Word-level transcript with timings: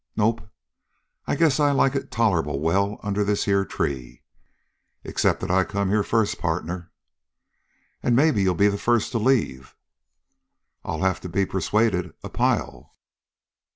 "Nope. 0.15 0.49
I 1.27 1.35
guess 1.35 1.59
I 1.59 1.69
like 1.73 1.93
it 1.93 2.09
tolerable 2.09 2.59
well 2.59 2.99
under 3.03 3.23
this 3.23 3.45
here 3.45 3.63
tree." 3.63 4.23
"Except 5.03 5.39
that 5.41 5.51
I 5.51 5.63
come 5.63 5.89
here 5.89 6.01
first, 6.01 6.39
partner." 6.39 6.91
"And 8.01 8.15
maybe 8.15 8.41
you'll 8.41 8.55
be 8.55 8.67
the 8.67 8.79
first 8.79 9.11
to 9.11 9.19
leave." 9.19 9.75
"I'd 10.83 11.01
have 11.01 11.21
to 11.21 11.29
be 11.29 11.45
persuaded 11.45 12.15
a 12.23 12.29
pile." 12.29 12.95